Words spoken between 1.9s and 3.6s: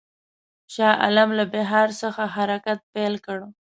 څخه حرکت پیل کړ.